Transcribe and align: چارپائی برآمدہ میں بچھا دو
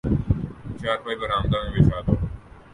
چارپائی 0.79 1.15
برآمدہ 1.19 1.57
میں 1.63 1.71
بچھا 1.75 1.97
دو 2.05 2.13